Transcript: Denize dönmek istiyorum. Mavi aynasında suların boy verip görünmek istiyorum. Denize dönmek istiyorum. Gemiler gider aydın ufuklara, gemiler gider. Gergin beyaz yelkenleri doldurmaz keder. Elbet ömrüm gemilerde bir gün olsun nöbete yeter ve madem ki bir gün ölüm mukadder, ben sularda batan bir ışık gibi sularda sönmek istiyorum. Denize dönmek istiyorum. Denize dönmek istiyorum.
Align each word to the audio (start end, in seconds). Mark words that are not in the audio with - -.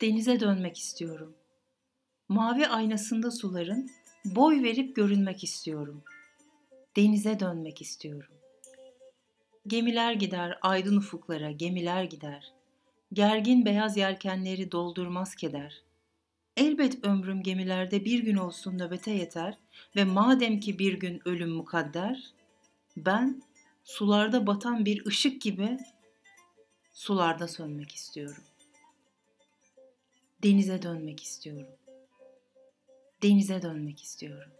Denize 0.00 0.40
dönmek 0.40 0.78
istiyorum. 0.78 1.34
Mavi 2.28 2.66
aynasında 2.66 3.30
suların 3.30 3.90
boy 4.24 4.62
verip 4.62 4.96
görünmek 4.96 5.44
istiyorum. 5.44 6.02
Denize 6.96 7.40
dönmek 7.40 7.82
istiyorum. 7.82 8.32
Gemiler 9.66 10.12
gider 10.12 10.58
aydın 10.62 10.96
ufuklara, 10.96 11.50
gemiler 11.50 12.04
gider. 12.04 12.52
Gergin 13.12 13.64
beyaz 13.64 13.96
yelkenleri 13.96 14.72
doldurmaz 14.72 15.34
keder. 15.34 15.82
Elbet 16.56 17.04
ömrüm 17.04 17.42
gemilerde 17.42 18.04
bir 18.04 18.22
gün 18.22 18.36
olsun 18.36 18.78
nöbete 18.78 19.10
yeter 19.10 19.58
ve 19.96 20.04
madem 20.04 20.60
ki 20.60 20.78
bir 20.78 20.92
gün 20.92 21.28
ölüm 21.28 21.50
mukadder, 21.50 22.32
ben 22.96 23.42
sularda 23.84 24.46
batan 24.46 24.84
bir 24.84 25.06
ışık 25.06 25.42
gibi 25.42 25.78
sularda 26.92 27.48
sönmek 27.48 27.92
istiyorum. 27.92 28.42
Denize 30.42 30.82
dönmek 30.82 31.22
istiyorum. 31.22 31.66
Denize 33.22 33.62
dönmek 33.62 34.02
istiyorum. 34.02 34.50